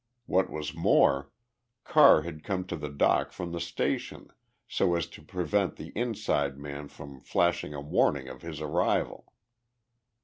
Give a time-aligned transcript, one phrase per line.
[0.25, 1.29] What was more,
[1.83, 4.29] Carr had come to the dock from the station,
[4.67, 9.31] so as to prevent the "inside man" from flashing a warning of his arrival.